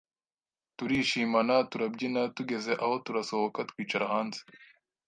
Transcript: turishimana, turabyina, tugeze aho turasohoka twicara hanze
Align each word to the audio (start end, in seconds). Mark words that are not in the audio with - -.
turishimana, 0.77 1.55
turabyina, 1.69 2.21
tugeze 2.35 2.71
aho 2.83 2.93
turasohoka 3.05 3.59
twicara 3.69 4.05
hanze 4.13 4.41